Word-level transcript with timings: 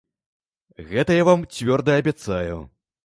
Гэта 0.89 1.17
я 1.21 1.27
вам 1.29 1.43
цвёрда 1.57 1.99
абяцаю. 2.05 2.57